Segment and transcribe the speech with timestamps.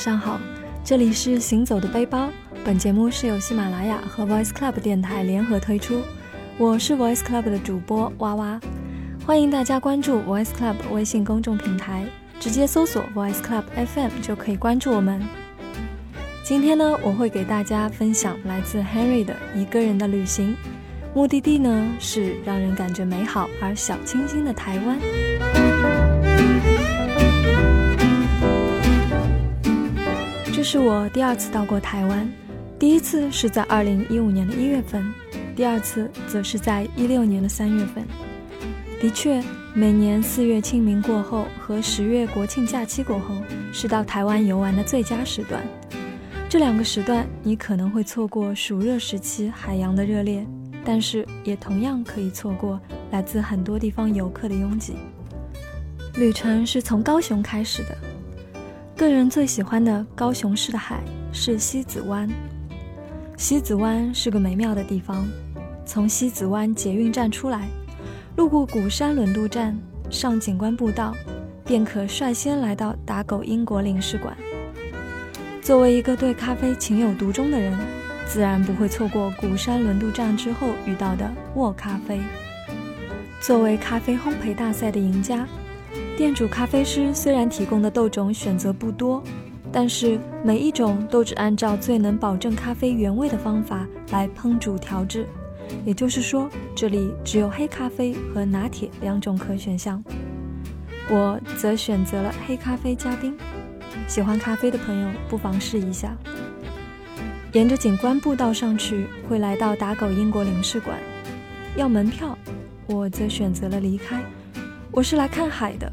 [0.00, 0.40] 上好，
[0.82, 2.30] 这里是行走的背包。
[2.64, 6.00] 本节目是由喜马拉雅和 Voice Club 电台联合推出，
[6.56, 8.58] 我是 Voice Club 的主播哇哇，
[9.26, 12.06] 欢迎大家关注 Voice Club 微信公众平台，
[12.38, 15.20] 直接搜索 Voice Club FM 就可以关注我们。
[16.44, 20.56] 今天呢，我会给大家分享来自 Henry 的一个人的旅行，
[21.14, 25.99] 目的地呢是让人感觉美好而小清新的台湾。
[30.60, 32.30] 这是我第二次到过台湾，
[32.78, 35.10] 第一次是在二零一五年的一月份，
[35.56, 38.06] 第二次则是在一六年的三月份。
[39.00, 43.36] 的确，每年四月清明过后和十月国庆假期过后，
[43.72, 45.66] 是到台湾游玩的最佳时段。
[46.46, 50.46] 这两个时段，你可能会错过暑热时期海洋的热烈，
[50.84, 52.78] 但是也同样可以错过
[53.12, 54.96] 来自很多地方游客的拥挤。
[56.16, 57.96] 旅程是从高雄开始的。
[59.00, 62.28] 个人最喜欢的高雄市的海是西子湾。
[63.38, 65.26] 西子湾是个美妙的地方，
[65.86, 67.66] 从西子湾捷运站出来，
[68.36, 69.74] 路过鼓山轮渡站，
[70.10, 71.14] 上景观步道，
[71.64, 74.36] 便可率先来到打狗英国领事馆。
[75.62, 77.74] 作为一个对咖啡情有独钟的人，
[78.26, 82.20] 自然不会错过鼓山轮渡站之后遇到的沃咖啡。
[83.40, 85.48] 作为咖啡烘焙大赛的赢家。
[86.20, 89.22] 店主咖啡师虽然提供的豆种选择不多，
[89.72, 95.26] 但是每一种都只按照最能保证咖啡原味的方法来烹煮调制。
[95.82, 100.04] 也就是说，这里只有黑咖啡和拿铁两种可选项。
[101.08, 103.34] 我则选择了黑咖啡加冰。
[104.06, 106.14] 喜欢咖啡的朋友不妨试一下。
[107.54, 110.98] 沿着景观步道上去，会来到打狗英国领事馆，
[111.76, 112.36] 要门票。
[112.88, 114.22] 我则选择了离开。
[114.92, 115.90] 我是来看海的。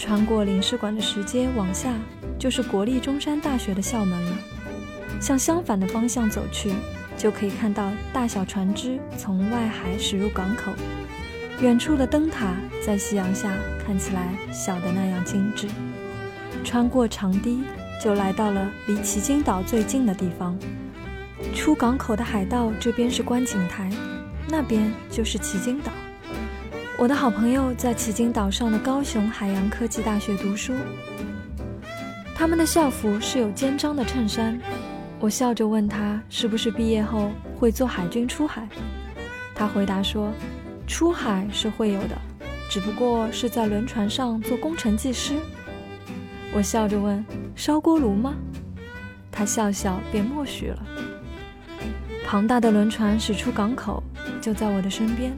[0.00, 1.92] 穿过领事馆的石阶往下，
[2.38, 4.32] 就是国立中山大学的校门了。
[5.20, 6.72] 向相反的方向走去，
[7.18, 10.72] 就可以看到大小船只从外海驶入港口。
[11.60, 13.52] 远处的灯塔在夕阳下
[13.84, 15.68] 看起来小的那样精致。
[16.64, 17.62] 穿过长堤，
[18.02, 20.58] 就来到了离旗津岛最近的地方。
[21.54, 23.90] 出港口的海道这边是观景台，
[24.48, 25.92] 那边就是旗津岛。
[27.00, 30.74] 我的好朋友在旗津岛上的高雄海洋科技大学读书，
[32.34, 34.60] 他们的校服是有肩章的衬衫。
[35.18, 38.68] 我笑着问他是不是毕业后会做海军出海，
[39.54, 40.30] 他回答说，
[40.86, 42.18] 出海是会有的，
[42.68, 45.32] 只不过是在轮船上做工程技师。
[46.52, 47.24] 我笑着问，
[47.56, 48.34] 烧锅炉吗？
[49.32, 50.82] 他笑笑便默许了。
[52.26, 54.02] 庞大的轮船驶出港口，
[54.38, 55.32] 就在我的身边。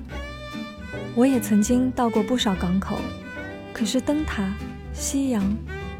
[1.14, 2.98] 我也曾经到过不少港口，
[3.72, 4.50] 可是灯塔、
[4.94, 5.44] 夕阳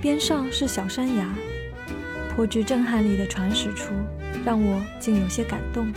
[0.01, 1.29] 边上是小山崖，
[2.35, 3.93] 颇具震撼力的船驶出，
[4.43, 5.93] 让我竟有些感动。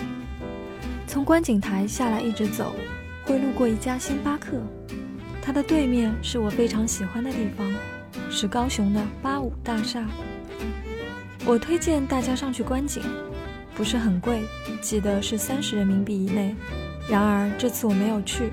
[1.08, 2.76] 从观景台下来一直走，
[3.24, 4.62] 会路过一家星巴克，
[5.42, 7.74] 它的对面是我非常喜欢的地方，
[8.30, 10.06] 是高雄的八五大厦。
[11.46, 13.02] 我推荐大家上去观景，
[13.76, 14.42] 不是很贵，
[14.82, 16.54] 记得是三十人民币以内。
[17.08, 18.52] 然而这次我没有去。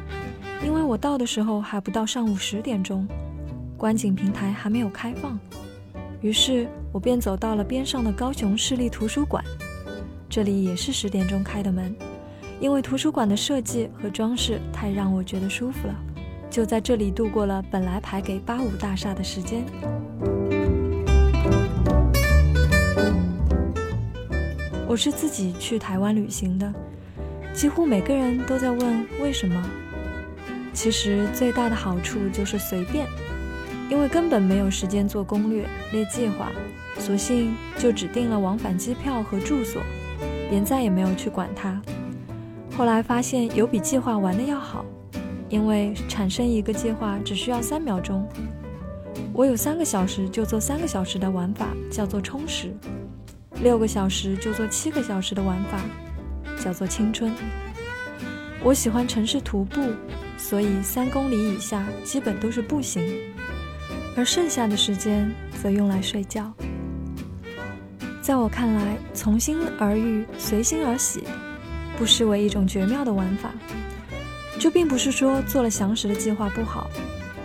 [0.64, 3.06] 因为我到的时候还不到上午十点钟，
[3.76, 5.38] 观景平台还没有开放，
[6.20, 9.44] 于是我便走到了边上的高雄市立图书馆，
[10.28, 11.94] 这里也是十点钟开的门，
[12.60, 15.94] 因为图书馆的设计和装饰太让我觉得舒服了，
[16.48, 19.64] 就在这里度过了本来排给八五大厦的时间。
[24.86, 26.72] 我是自己去台湾旅行的，
[27.52, 29.60] 几乎每个人都在问为什么。
[30.72, 33.06] 其实最大的好处就是随便，
[33.90, 36.50] 因为根本没有时间做攻略列计划，
[36.98, 39.82] 索性就只订了往返机票和住所，
[40.48, 41.80] 便再也没有去管它。
[42.76, 44.84] 后来发现有比计划玩的要好，
[45.50, 48.26] 因为产生一个计划只需要三秒钟，
[49.34, 52.68] 我有三个小时就做三个小时的玩法，叫做充实；
[53.62, 55.78] 六个小时就做七个小时的玩法，
[56.64, 57.30] 叫做青春。
[58.62, 59.80] 我喜欢城市徒步。
[60.38, 63.00] 所以三公里以下基本都是步行，
[64.16, 65.30] 而剩下的时间
[65.62, 66.52] 则用来睡觉。
[68.20, 71.22] 在我看来，从心而遇，随心而喜，
[71.96, 73.52] 不失为一种绝妙的玩法。
[74.58, 76.90] 这并不是说做了详实的计划不好，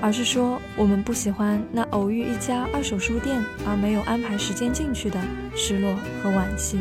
[0.02, 5.22] 而是说我们不喜欢那偶遇一家二手书店而没有安排时间进去的
[5.56, 6.80] 失落和惋惜。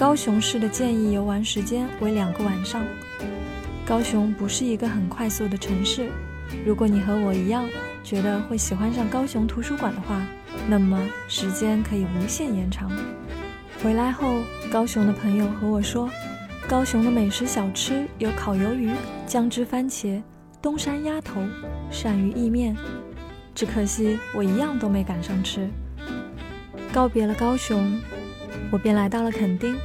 [0.00, 2.82] 高雄市的建议游玩时间为两个晚上。
[3.84, 6.08] 高雄不是一个很快速的城市，
[6.64, 7.68] 如果你和我一样
[8.02, 10.26] 觉得会喜欢上高雄图书馆的话，
[10.66, 10.98] 那么
[11.28, 12.90] 时间可以无限延长。
[13.82, 14.38] 回来后，
[14.72, 16.08] 高雄的朋友和我说，
[16.66, 18.90] 高雄的美食小吃有烤鱿鱼、
[19.26, 20.22] 姜汁番茄、
[20.62, 21.42] 东山鸭头、
[21.92, 22.74] 鳝鱼意面，
[23.54, 25.68] 只可惜我一样都没赶上吃。
[26.90, 28.00] 告别了高雄，
[28.72, 29.76] 我便来到了垦丁。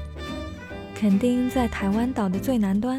[0.95, 2.97] 垦丁在台湾岛的最南端，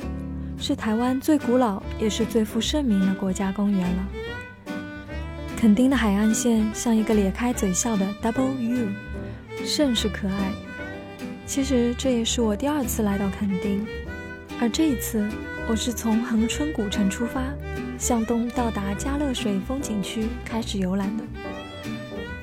[0.59, 4.09] 是台湾最古老也是最负盛名的国家公园了。
[5.57, 8.89] 垦丁的海岸线像一个咧开嘴笑的 W U，
[9.65, 10.53] 甚是可爱。
[11.47, 13.87] 其实这也是我第二次来到垦丁，
[14.61, 15.27] 而这一次
[15.67, 17.43] 我是从恒春古城出发，
[17.99, 21.25] 向东到达嘉乐水风景区开始游览的。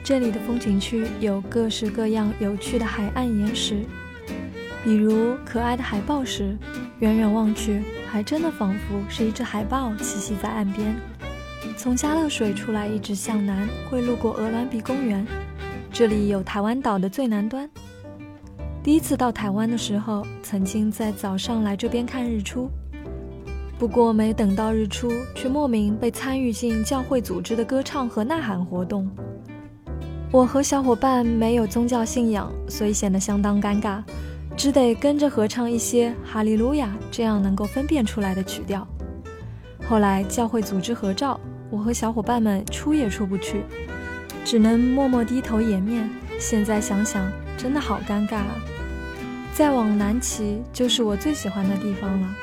[0.04, 3.86] 这里的风景区有各式各样有趣的海岸岩石，
[4.84, 6.58] 比如可爱的海豹时，
[7.00, 10.94] 远远望去还真的仿佛是一只海豹栖息在岸边。
[11.78, 15.26] 从嘉乐水出来，一直向南会路过鹅銮鼻公园，
[15.92, 17.70] 这里有台湾岛的最南端。
[18.84, 22.70] 第一次到台湾的时候，曾经在早上来这边看日出，
[23.80, 29.10] 不过没等到日出，却莫名被参与进教会组织的歌唱和呐喊活动。
[30.30, 34.04] 我和小伙伴没有宗教信仰，所以显得相当尴尬，
[34.56, 38.88] 只得跟着合唱一些哈利路亚这样能够分辨出来的曲调。
[39.88, 41.40] 后来教会组织合照，
[41.70, 43.64] 我和小伙伴们出也出不去，
[44.46, 46.10] 只能默默低头掩面。
[46.40, 48.56] 现在想想，真的好尴尬啊！
[49.54, 52.36] 再往南骑就是我最喜欢的地方了。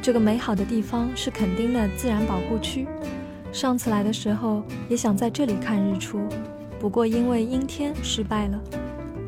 [0.00, 2.86] 这个美好的地方是垦丁的自然保护区。
[3.52, 6.26] 上次来的时候也想在这里看日出，
[6.80, 8.60] 不过因为阴天失败了。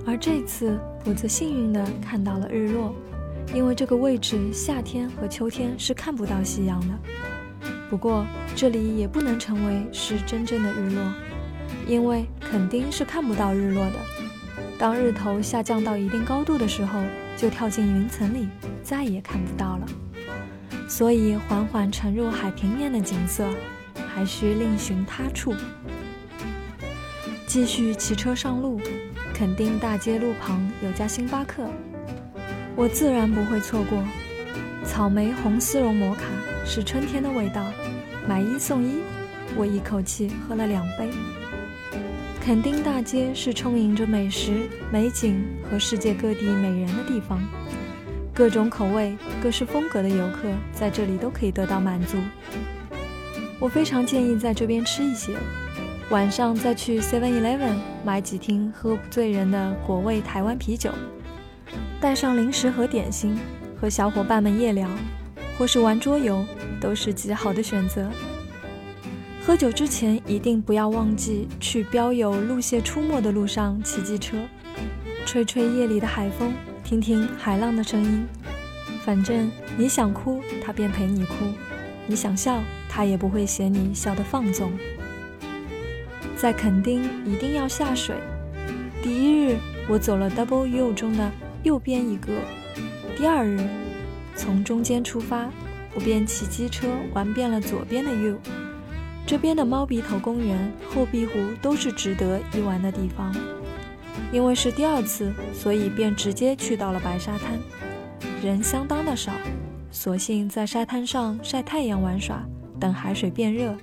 [0.07, 2.95] 而这次我则幸运地看到了日落，
[3.55, 6.95] 因为这个位置夏天和秋天是看不到夕阳的。
[7.91, 11.13] 不过这里也不能成为是真正的日落，
[11.87, 13.97] 因为肯定是看不到日落的。
[14.79, 17.01] 当日头下降到一定高度的时候，
[17.37, 18.49] 就跳进云层里，
[18.83, 19.87] 再也看不到了。
[20.89, 23.47] 所以缓缓沉入海平面的景色，
[24.15, 25.55] 还需另寻他处。
[27.47, 28.81] 继续骑车上路，
[29.35, 31.69] 垦丁大街路旁有家星巴克，
[32.77, 34.01] 我自然不会错过。
[34.85, 36.23] 草莓红丝绒摩卡
[36.65, 37.67] 是春天的味道，
[38.29, 39.01] 买一送一，
[39.57, 41.11] 我一口气喝了两杯。
[42.41, 47.43] 垦丁大街是充盈着美食、美景和世界各地美人的地方，
[48.33, 52.17] 各种口味、各式风格的游客在这里都可以得到满足。
[53.59, 55.33] 我非常建议在这边吃一些，
[56.11, 60.91] 晚上再去 Seven Eleven 买几听喝不醉人的果味台湾啤酒，
[61.99, 63.39] 带上零食和点心，
[63.81, 64.87] 和小伙伴们夜聊，
[65.59, 66.45] 或是玩桌游，
[66.79, 68.11] 都是极好的选择。
[69.47, 74.37] 喝酒之前一定不要忘记去标有路蟹出没的路上骑机车，
[75.25, 76.53] 吹吹夜里的海风，
[76.85, 78.27] 听听海浪的声音。
[79.03, 81.47] 反正你想哭，他便陪你哭；
[82.07, 84.71] 你想笑，他也不会嫌你笑得放纵。
[86.37, 88.17] 在垦丁一定要下水。
[89.03, 89.57] 第一日
[89.89, 91.31] 我走了 Double U 中的
[91.63, 92.33] 右边一个，
[93.17, 93.61] 第二日
[94.35, 95.49] 从中间出发，
[95.95, 98.39] 我便骑机车玩遍了左边的 U。
[99.27, 103.35] 这边的猫鼻头公园、后壁湖都是值得一玩的地方。
[104.33, 107.59] 因为是第二次，所以便直接去到了白沙滩，
[108.43, 109.33] 人相当的少，
[109.91, 112.43] 索性在沙滩上晒太阳玩耍，
[112.81, 113.75] 等海水变热。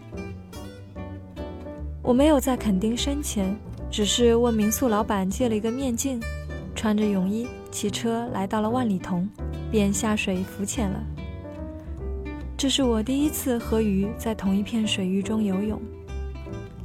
[2.03, 3.55] 我没有在垦丁深潜，
[3.91, 6.19] 只是问民宿老板借了一个面镜，
[6.73, 9.29] 穿着泳衣骑车来到了万里桐，
[9.69, 10.99] 便下水浮潜了。
[12.57, 15.79] 这是我第一次和鱼在同一片水域中游泳，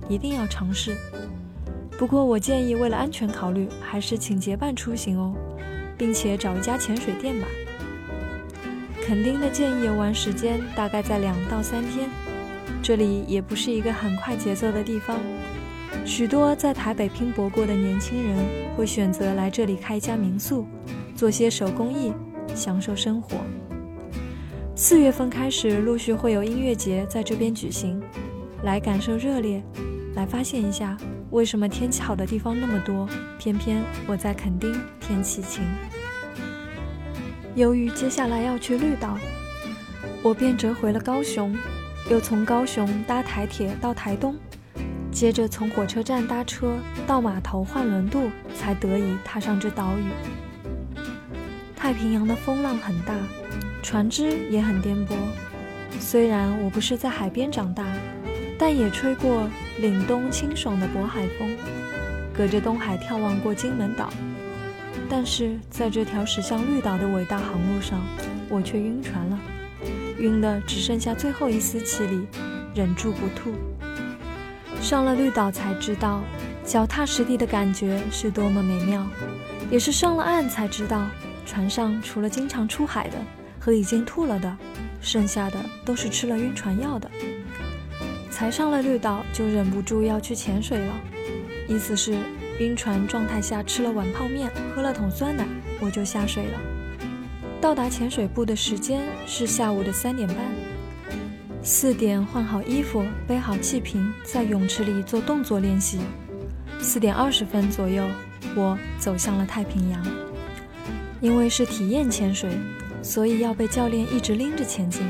[0.07, 0.95] 一定要尝试。
[1.99, 5.35] 不过我建议，为了安全考虑，还是请结伴出行哦，
[5.97, 7.47] 并且找一家潜水店吧。
[9.03, 12.11] 垦丁的建议游玩时间大概在两到三天，
[12.87, 15.19] 这里也不是一个很快节奏的地方。
[16.05, 18.39] 许多在台北拼搏过的年轻人
[18.77, 20.65] 会选择来这里开一家民宿，
[21.13, 22.13] 做些手工艺，
[22.55, 23.39] 享受生活。
[24.77, 28.01] 四月份开始，陆续会有音乐节在这边举行，
[28.63, 29.61] 来感受热烈，
[30.15, 30.97] 来发现一下
[31.33, 35.65] 为什么天气好的地方那么多，偏偏我在垦丁天气晴。
[37.57, 39.19] 由于接下来要去绿岛，
[40.23, 41.53] 我便折回了高雄，
[42.09, 44.37] 又从高雄搭台铁到台东，
[45.11, 50.05] 接着从火车站搭车到码头换轮渡，才得以踏上这岛屿。
[51.75, 53.15] 太平洋的风浪很大。
[53.83, 55.15] 船只也很颠簸，
[56.01, 57.85] 虽然我不是在海边长大，
[58.59, 59.49] 但也吹过
[59.81, 61.57] 凛冬清爽的渤海风。
[62.35, 64.11] 隔着东海眺望过金门岛。
[65.09, 68.01] 但是在这条驶向绿岛的伟大航路上，
[68.49, 69.39] 我却晕船了，
[70.19, 72.27] 晕的只剩下最后一丝气力，
[72.75, 73.55] 忍住不吐。
[74.81, 76.23] 上了绿岛才知道，
[76.65, 79.07] 脚踏实地的感觉是多么美妙，
[79.71, 81.07] 也是上了岸才知道，
[81.45, 83.17] 船上除了经常出海的
[83.59, 84.57] 和已经吐了的，
[85.01, 87.11] 剩下的都是吃了晕船药的。
[88.31, 90.95] 才上了绿岛就忍不住要去潜水了，
[91.69, 92.17] 意思是。
[92.59, 95.47] 晕船状态下吃了碗泡面，喝了桶酸奶，
[95.79, 96.59] 我就下水了。
[97.61, 100.37] 到达潜水部的时间是下午的三点半。
[101.63, 105.99] 四点换好衣服，背好气瓶，在泳池里做动作练习。
[106.79, 108.07] 四点二十分左右，
[108.55, 110.07] 我走向了太平洋。
[111.21, 112.51] 因为是体验潜水，
[113.03, 115.03] 所以要被教练一直拎着前进，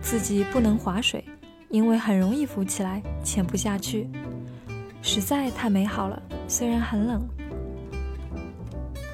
[0.00, 1.24] 自己不能划水，
[1.70, 4.08] 因为很容易浮起来，潜不下去。
[5.02, 6.22] 实在太美好了。
[6.46, 7.26] 虽然很冷，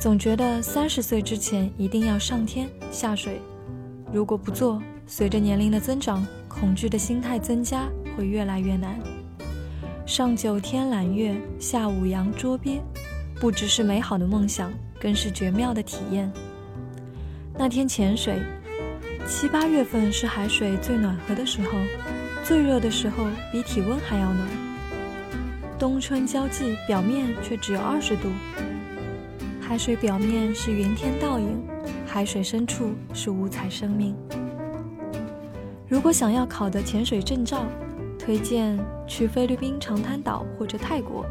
[0.02, 3.40] 总觉得三十岁之前一定要上天下水。
[4.12, 7.84] 如果不做，随着年龄的增长，恐惧的心态增加，
[8.16, 8.98] 会越来越难。
[10.04, 12.80] 上九天揽月，下五洋捉鳖，
[13.38, 16.28] 不只是美好的梦想，更是绝妙的体验。
[17.56, 18.42] 那天潜水，
[19.28, 21.78] 七八月份是海水最暖和的时候，
[22.42, 24.48] 最热的时候比体温还要暖。
[25.78, 28.30] 冬春交际，表面却只有二十度。
[29.72, 31.58] 海水表面是云天倒影，
[32.06, 34.14] 海水深处是五彩生命。
[35.88, 37.64] 如果想要考的潜水证照，
[38.18, 41.24] 推荐去菲律宾长滩岛或者泰国，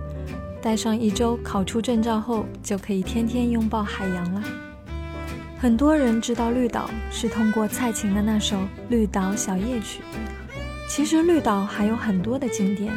[0.59, 4.41] 待上一周，考出证照后就可以天天拥抱海洋了。
[5.59, 8.57] 很多人知道绿岛是通过蔡琴的那首
[8.89, 10.01] 《绿岛小夜曲》，
[10.89, 12.91] 其实绿岛还有很多的景点。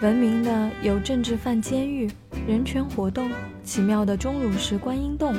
[0.00, 2.10] 闻名的有政治犯监狱、
[2.46, 3.30] 人权活动、
[3.64, 5.34] 奇妙的钟乳石观音洞。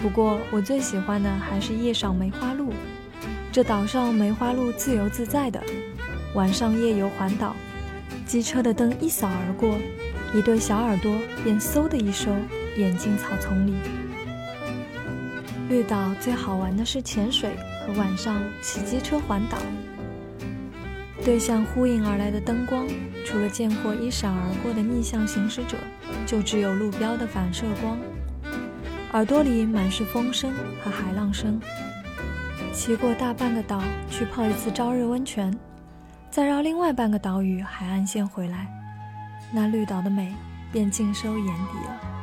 [0.00, 2.72] 不过，我最喜欢的还是夜赏梅花鹿。
[3.52, 5.62] 这岛上梅花鹿自由自在的，
[6.34, 7.54] 晚上夜游环岛，
[8.24, 9.76] 机车的灯一扫而过，
[10.34, 11.14] 一对小耳朵
[11.44, 12.34] 便嗖的一收，
[12.78, 13.74] 掩进草丛里。
[15.68, 17.50] 绿岛最好玩的是潜水
[17.86, 19.58] 和晚上骑机车环岛。
[21.24, 22.86] 对向呼应而来的灯光，
[23.24, 25.78] 除了见过一闪而过的逆向行驶者，
[26.26, 27.98] 就只有路标的反射光。
[29.12, 30.52] 耳朵里满是风声
[30.82, 31.58] 和海浪声。
[32.74, 35.56] 骑过大半个岛去泡一次朝日温泉，
[36.30, 38.66] 再绕另外半个岛屿海岸线回来，
[39.50, 40.34] 那绿岛的美
[40.70, 42.13] 便尽收眼底了。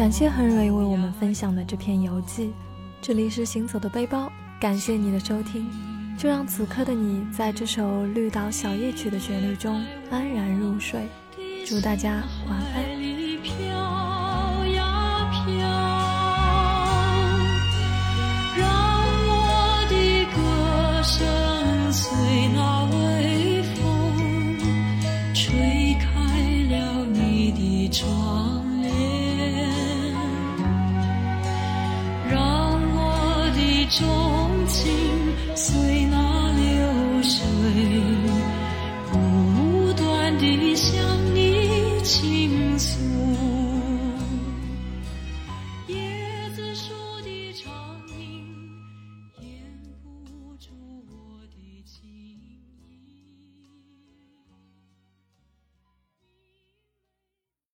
[0.00, 2.54] 感谢亨瑞为我们分享的这篇游记。
[3.02, 5.70] 这里是行走的背包，感谢你的收听。
[6.16, 7.82] 就让此刻的你在这首
[8.14, 11.06] 《绿岛小夜曲》的旋律中安然入睡。
[11.66, 13.19] 祝大家晚安。
[33.90, 34.29] 钟情随。